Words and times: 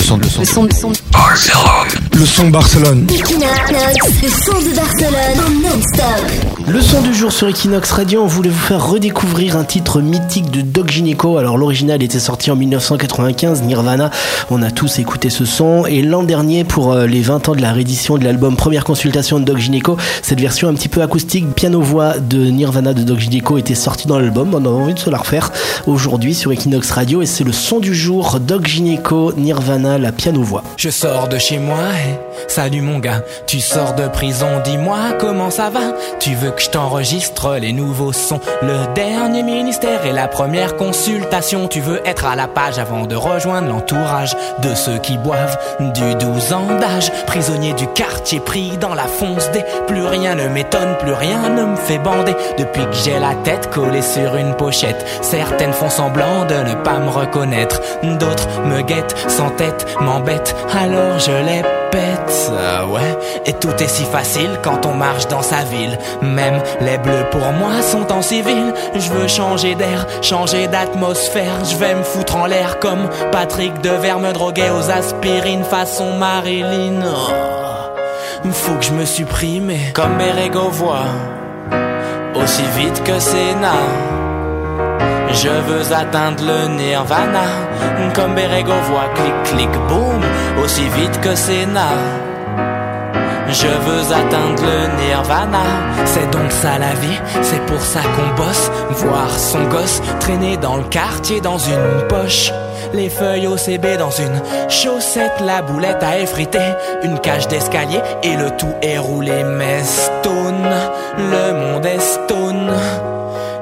son, 0.00 0.16
le 0.16 0.24
son. 0.24 0.40
Le 0.40 0.46
son, 0.46 0.62
le 0.64 0.70
son. 0.72 0.92
Le 2.12 2.26
son 2.26 2.46
de 2.46 2.50
Barcelone. 2.50 3.06
Equinox, 3.10 3.70
le 4.22 4.28
son 4.28 4.60
de 4.60 4.74
Barcelone 4.74 5.62
non-stop. 5.62 6.50
Le 6.68 6.80
son 6.80 7.00
du 7.00 7.14
jour 7.14 7.32
sur 7.32 7.48
Equinox 7.48 7.90
Radio, 7.90 8.22
on 8.22 8.26
voulait 8.26 8.50
vous 8.50 8.58
faire 8.58 8.86
redécouvrir 8.86 9.56
un 9.56 9.64
titre 9.64 10.00
mythique 10.00 10.50
de 10.50 10.60
Doc 10.60 10.90
Gineco. 10.90 11.36
Alors 11.36 11.58
l'original 11.58 12.02
était 12.02 12.20
sorti 12.20 12.50
en 12.50 12.56
1995, 12.56 13.62
Nirvana. 13.62 14.10
On 14.50 14.62
a 14.62 14.70
tous 14.70 14.98
écouté 14.98 15.30
ce 15.30 15.44
son. 15.44 15.84
Et 15.86 16.02
l'an 16.02 16.22
dernier, 16.22 16.64
pour 16.64 16.92
euh, 16.92 17.06
les 17.06 17.22
20 17.22 17.48
ans 17.48 17.54
de 17.54 17.60
la 17.60 17.72
réédition 17.72 18.18
de 18.18 18.24
l'album 18.24 18.56
Première 18.56 18.84
consultation 18.84 19.40
de 19.40 19.44
Doc 19.44 19.58
Gineco, 19.58 19.96
cette 20.22 20.40
version 20.40 20.68
un 20.68 20.74
petit 20.74 20.88
peu 20.88 21.02
acoustique, 21.02 21.52
piano-voix 21.54 22.18
de 22.18 22.50
Nirvana 22.50 22.94
de 22.94 23.02
Doc 23.02 23.18
Gineco 23.18 23.58
était 23.58 23.74
sortie 23.74 24.06
dans 24.06 24.18
l'album. 24.18 24.54
On 24.54 24.64
a 24.64 24.68
envie 24.68 24.94
de 24.94 24.98
se 24.98 25.10
la 25.10 25.18
refaire 25.18 25.50
aujourd'hui 25.86 26.34
sur 26.34 26.52
Equinox 26.52 26.90
Radio. 26.90 27.22
Et 27.22 27.26
c'est 27.26 27.44
le 27.44 27.52
son 27.52 27.80
du 27.80 27.94
jour, 27.94 28.38
Doc 28.38 28.66
Gineco, 28.66 29.32
Nirvana, 29.36 29.89
piano-voix. 30.12 30.62
Je 30.76 30.90
sors 30.90 31.28
de 31.28 31.38
chez 31.38 31.58
moi 31.58 31.78
et 32.06 32.48
salut 32.48 32.80
mon 32.80 32.98
gars, 32.98 33.22
tu 33.46 33.60
sors 33.60 33.94
de 33.94 34.08
prison, 34.08 34.60
dis-moi 34.64 34.98
comment 35.18 35.50
ça 35.50 35.70
va? 35.70 35.94
Tu 36.18 36.34
veux 36.34 36.50
que 36.50 36.62
je 36.62 36.70
t'enregistre 36.70 37.56
les 37.56 37.72
nouveaux 37.72 38.12
sons, 38.12 38.40
le 38.62 38.92
dernier 38.94 39.42
ministère 39.42 40.04
et 40.04 40.12
la 40.12 40.28
première 40.28 40.76
consultation, 40.76 41.68
tu 41.68 41.80
veux 41.80 42.00
être 42.06 42.26
à 42.26 42.36
la 42.36 42.48
page 42.48 42.78
avant 42.78 43.06
de 43.06 43.16
rejoindre 43.16 43.68
l'entourage 43.68 44.36
de 44.62 44.74
ceux 44.74 44.98
qui 44.98 45.18
boivent 45.18 45.58
du 45.80 46.14
12 46.14 46.52
ans 46.52 46.78
d'âge, 46.80 47.12
prisonnier 47.26 47.72
du 47.72 47.86
quartier 47.88 48.40
pris 48.40 48.76
dans 48.78 48.94
la 48.94 49.04
fonce 49.04 49.50
des 49.50 49.64
plus 49.86 50.04
rien 50.04 50.34
ne 50.34 50.48
m'étonne, 50.48 50.96
plus 50.98 51.12
rien 51.12 51.48
ne 51.48 51.64
me 51.64 51.76
fait 51.76 51.98
bander. 51.98 52.34
Depuis 52.58 52.84
que 52.84 52.94
j'ai 53.04 53.18
la 53.18 53.34
tête 53.44 53.70
collée 53.70 54.02
sur 54.02 54.36
une 54.36 54.54
pochette. 54.54 55.04
Certaines 55.22 55.72
font 55.72 55.90
semblant 55.90 56.44
de 56.44 56.54
ne 56.54 56.74
pas 56.74 56.98
me 56.98 57.10
reconnaître, 57.10 57.80
d'autres 58.02 58.48
me 58.66 58.82
guettent 58.82 59.16
sans 59.28 59.50
tête, 59.50 59.69
m'embêtent, 60.00 60.54
alors 60.76 61.18
je 61.18 61.30
les 61.30 61.62
pète. 61.90 62.52
Ah 62.58 62.86
ouais, 62.86 63.18
et 63.46 63.52
tout 63.52 63.74
est 63.82 63.88
si 63.88 64.04
facile 64.04 64.58
quand 64.62 64.86
on 64.86 64.94
marche 64.94 65.28
dans 65.28 65.42
sa 65.42 65.62
ville. 65.64 65.98
Même 66.22 66.60
les 66.80 66.98
bleus 66.98 67.26
pour 67.30 67.52
moi 67.52 67.82
sont 67.82 68.12
en 68.12 68.22
civil. 68.22 68.72
Je 68.94 69.10
veux 69.10 69.28
changer 69.28 69.74
d'air, 69.74 70.06
changer 70.22 70.68
d'atmosphère. 70.68 71.64
Je 71.64 71.76
vais 71.76 71.94
me 71.94 72.02
foutre 72.02 72.36
en 72.36 72.46
l'air 72.46 72.78
comme 72.78 73.08
Patrick 73.32 73.80
Devers 73.80 74.20
me 74.20 74.32
droguer 74.32 74.70
aux 74.70 74.90
aspirines 74.90 75.64
façon 75.64 76.12
Marilyn. 76.12 77.02
Oh, 77.04 78.50
faut 78.52 78.74
que 78.74 78.84
je 78.84 78.92
me 78.92 79.04
supprime 79.04 79.72
comme 79.94 80.16
Berego 80.18 80.68
voit 80.70 81.06
aussi 82.34 82.62
vite 82.76 83.02
que 83.04 83.18
Sénat. 83.18 84.20
Je 85.32 85.48
veux 85.48 85.92
atteindre 85.92 86.44
le 86.44 86.68
nirvana. 86.68 87.46
Comme 88.14 88.34
Berego 88.34 88.72
voit 88.90 89.08
clic 89.14 89.42
clic 89.44 89.70
boum 89.88 90.20
Aussi 90.62 90.88
vite 90.88 91.20
que 91.20 91.34
Sénat 91.34 91.96
je 93.52 93.66
veux 93.66 94.12
atteindre 94.12 94.62
le 94.62 95.04
nirvana. 95.04 95.64
C'est 96.04 96.30
donc 96.30 96.52
ça 96.52 96.78
la 96.78 96.94
vie, 96.94 97.18
c'est 97.42 97.64
pour 97.66 97.80
ça 97.80 98.00
qu'on 98.00 98.42
bosse. 98.42 98.70
Voir 98.90 99.38
son 99.38 99.64
gosse 99.64 100.00
traîner 100.20 100.56
dans 100.56 100.76
le 100.76 100.84
quartier 100.84 101.40
dans 101.40 101.58
une 101.58 102.06
poche. 102.08 102.52
Les 102.92 103.08
feuilles 103.08 103.48
au 103.48 103.56
CB 103.56 103.96
dans 103.96 104.10
une 104.10 104.40
chaussette, 104.68 105.40
la 105.44 105.62
boulette 105.62 106.02
à 106.02 106.18
effriter, 106.18 106.58
une 107.02 107.18
cage 107.18 107.48
d'escalier 107.48 108.00
et 108.22 108.36
le 108.36 108.50
tout 108.56 108.74
est 108.82 108.98
roulé. 108.98 109.42
Mais 109.44 109.82
stone, 109.82 110.70
le 111.18 111.52
monde 111.52 111.86
est 111.86 112.00
stone. 112.00 112.70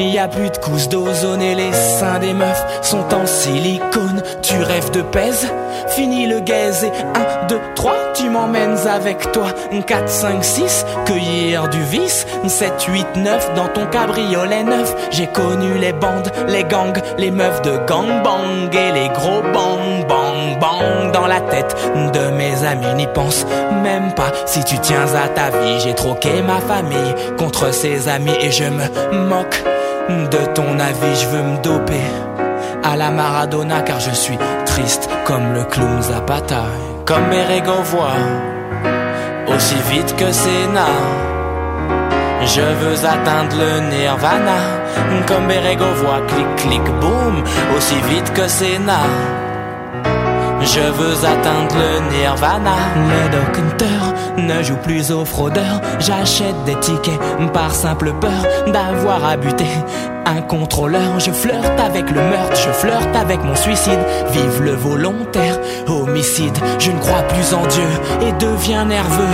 Y 0.00 0.18
a 0.18 0.26
plus 0.26 0.50
de 0.50 0.56
couches 0.56 0.88
d'ozone 0.88 1.40
et 1.40 1.54
les 1.54 1.72
seins 1.72 2.18
des 2.18 2.34
meufs 2.34 2.64
sont 2.82 3.14
en 3.14 3.26
silicone. 3.26 4.22
Tu 4.42 4.56
rêves 4.60 4.90
de 4.90 5.02
pèse, 5.02 5.46
fini 5.88 6.26
le 6.26 6.40
gaze 6.40 6.82
et 6.82 6.90
1, 7.44 7.46
2, 7.46 7.60
3, 7.76 7.94
tu 8.14 8.28
m'emmènes 8.28 8.88
avec 8.88 9.30
toi. 9.30 9.46
4, 9.86 10.08
5, 10.08 10.44
6, 10.44 10.86
cueillir 11.06 11.68
du 11.68 11.80
vice. 11.84 12.26
7, 12.44 12.72
8, 12.88 13.06
9, 13.16 13.54
dans 13.54 13.68
ton 13.68 13.86
cabriolet 13.86 14.64
neuf. 14.64 14.94
J'ai 15.12 15.28
connu 15.28 15.78
les 15.78 15.92
bandes, 15.92 16.30
les 16.48 16.64
gangs, 16.64 17.00
les 17.16 17.30
meufs 17.30 17.62
de 17.62 17.76
gangbang 17.86 18.72
et 18.72 18.92
les 18.92 19.08
gros 19.10 19.42
bang 19.52 20.06
bang 20.08 20.58
bang 20.60 21.12
dans 21.12 21.28
la 21.28 21.40
tête 21.40 21.76
de 22.12 22.30
mes 22.36 22.64
amis. 22.64 22.94
N'y 22.96 23.06
pense 23.06 23.46
même 23.82 24.12
pas 24.14 24.32
si 24.44 24.64
tu 24.64 24.76
tiens 24.78 25.06
à 25.14 25.28
ta 25.28 25.50
vie. 25.50 25.80
J'ai 25.80 25.94
troqué 25.94 26.42
ma 26.42 26.60
famille 26.60 27.14
contre 27.38 27.72
ses 27.72 28.08
amis 28.08 28.34
et 28.40 28.50
je 28.50 28.64
me 28.64 29.28
moque 29.28 29.62
de 30.08 30.52
ton 30.54 30.78
avis, 30.78 31.16
je 31.22 31.28
veux 31.28 31.42
me 31.42 31.62
doper 31.62 32.06
à 32.82 32.96
la 32.96 33.10
Maradona 33.10 33.80
car 33.80 34.00
je 34.00 34.10
suis 34.10 34.38
triste 34.66 35.08
comme 35.24 35.54
le 35.54 35.64
clown 35.64 36.02
Zapata. 36.02 36.64
Comme 37.06 37.28
Berego 37.30 37.82
voit 37.84 38.16
aussi 39.48 39.76
vite 39.90 40.14
que 40.16 40.30
Sénat. 40.30 41.00
Je 42.44 42.60
veux 42.60 43.06
atteindre 43.06 43.56
le 43.56 43.80
nirvana 43.96 44.60
comme 45.26 45.46
Berego 45.46 45.86
voit 45.96 46.20
clic 46.28 46.56
clic 46.56 46.84
boum 47.00 47.42
aussi 47.76 47.96
vite 48.10 48.32
que 48.34 48.46
Sénat. 48.46 49.43
Je 50.64 50.80
veux 50.80 51.24
atteindre 51.26 51.76
le 51.76 52.16
nirvana. 52.16 52.76
Les 53.10 53.28
docteurs 53.36 54.14
ne 54.38 54.62
jouent 54.62 54.82
plus 54.82 55.12
aux 55.12 55.24
fraudeurs. 55.24 55.80
J'achète 56.00 56.64
des 56.64 56.78
tickets 56.80 57.20
par 57.52 57.74
simple 57.74 58.12
peur 58.20 58.46
d'avoir 58.66 59.24
à 59.24 59.36
buter 59.36 59.68
un 60.26 60.42
contrôleur. 60.42 61.18
Je 61.18 61.30
flirte 61.30 61.78
avec 61.78 62.10
le 62.10 62.20
meurtre, 62.20 62.56
je 62.56 62.70
flirte 62.70 63.14
avec 63.14 63.42
mon 63.42 63.54
suicide. 63.54 63.98
Vive 64.30 64.62
le 64.62 64.72
volontaire, 64.72 65.58
homicide. 65.86 66.56
Je 66.78 66.90
ne 66.90 66.98
crois 66.98 67.22
plus 67.22 67.54
en 67.54 67.66
Dieu 67.66 67.88
et 68.26 68.32
deviens 68.44 68.84
nerveux. 68.84 69.24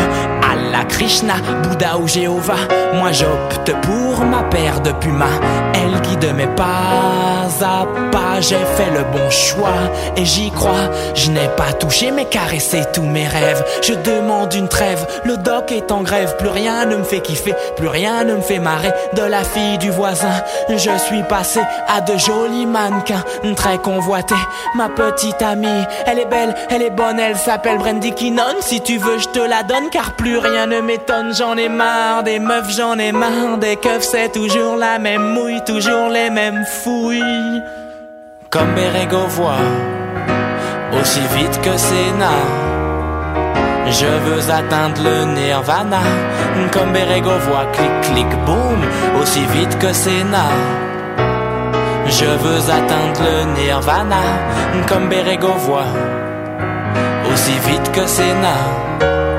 Allah, 0.43 0.84
Krishna, 0.89 1.34
Bouddha 1.62 1.99
ou 1.99 2.09
Jéhovah. 2.09 2.67
Moi 2.95 3.12
j'opte 3.12 3.73
pour 3.83 4.25
ma 4.25 4.43
paire 4.45 4.81
de 4.81 4.93
Puma. 4.93 5.28
Elle 5.75 6.01
guide 6.03 6.34
mes 6.34 6.47
pas 6.49 7.31
à 7.62 7.87
pas. 8.11 8.41
J'ai 8.41 8.57
fait 8.57 8.91
le 8.91 9.05
bon 9.12 9.31
choix 9.31 9.91
et 10.17 10.25
j'y 10.25 10.51
crois. 10.51 10.91
Je 11.15 11.31
n'ai 11.31 11.49
pas 11.57 11.72
touché 11.72 12.11
mais 12.11 12.25
caressé 12.25 12.83
tous 12.93 13.03
mes 13.03 13.27
rêves. 13.27 13.65
Je 13.83 13.95
demande 13.95 14.53
une 14.55 14.69
trêve. 14.69 15.07
Le 15.25 15.37
doc 15.37 15.72
est 15.72 15.93
en 15.93 16.03
grève. 16.03 16.37
Plus 16.39 16.49
rien 16.49 16.87
ne 16.87 16.97
me 16.97 17.05
fait 17.05 17.21
kiffer. 17.21 17.55
Plus 17.77 17.89
rien 17.89 18.25
ne 18.25 18.37
me 18.37 18.41
fait 18.41 18.59
marrer. 18.59 18.93
De 19.15 19.22
la 19.22 19.45
fille 19.45 19.78
du 19.78 19.91
voisin. 19.91 20.43
Je 20.83 20.97
suis 20.97 21.23
passé 21.25 21.61
à 21.89 22.01
de 22.01 22.17
jolis 22.17 22.65
mannequins, 22.65 23.23
très 23.55 23.77
convoités. 23.77 24.35
Ma 24.77 24.89
petite 24.89 25.43
amie, 25.43 25.85
elle 26.07 26.21
est 26.21 26.25
belle, 26.25 26.55
elle 26.71 26.81
est 26.81 26.91
bonne, 26.91 27.21
elle 27.21 27.37
s'appelle 27.37 27.77
Brandy 27.77 28.13
Kinnon. 28.13 28.61
Si 28.61 28.81
tu 28.81 28.97
veux, 28.97 29.19
je 29.19 29.29
te 29.29 29.41
la 29.41 29.63
donne, 29.63 29.91
car 29.91 30.13
plus 30.13 30.39
rien 30.39 30.67
ne 30.67 30.81
m'étonne. 30.81 31.35
J'en 31.35 31.57
ai 31.59 31.69
marre 31.69 32.23
des 32.23 32.39
meufs, 32.39 32.71
j'en 32.71 32.99
ai 32.99 33.13
marre 33.13 33.59
des 33.59 33.77
keufs, 33.77 34.05
c'est 34.05 34.33
toujours 34.33 34.77
la 34.77 34.99
même 34.99 35.35
mouille, 35.35 35.63
toujours 35.67 36.09
les 36.09 36.31
mêmes 36.31 36.65
fouilles. 36.65 37.63
Comme 38.49 38.75
Berego 38.75 39.27
voit, 39.29 39.57
aussi 40.99 41.21
vite 41.37 41.61
que 41.61 41.77
Sénat. 41.77 42.70
Je 43.91 44.06
veux 44.06 44.51
atteindre 44.51 45.03
le 45.03 45.25
nirvana. 45.25 46.01
Comme 46.73 46.93
Berego 46.93 47.31
voit 47.49 47.67
clic 47.73 47.91
clic 48.03 48.28
boum 48.47 48.81
Aussi 49.21 49.45
vite 49.47 49.78
que 49.78 49.93
Sénat 49.93 50.53
Je 52.06 52.25
veux 52.25 52.71
atteindre 52.71 53.21
le 53.21 53.62
nirvana. 53.62 54.23
Comme 54.89 55.09
Berego 55.09 55.55
voit 55.59 55.93
Aussi 57.33 57.53
vite 57.69 57.91
que 57.93 58.06
Sénat 58.06 59.30